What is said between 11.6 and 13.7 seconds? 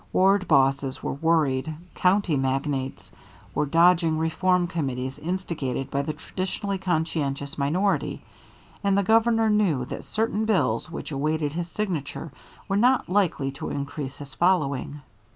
signature were not likely to